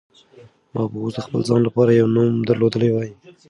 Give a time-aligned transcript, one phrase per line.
[0.73, 3.09] ما به اوس د خپل ځان لپاره یو نوم درلودلی وای.